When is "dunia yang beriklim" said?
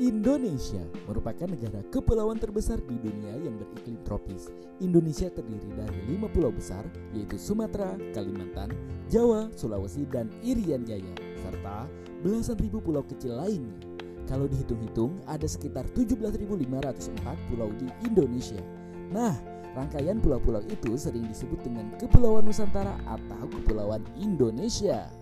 2.96-4.00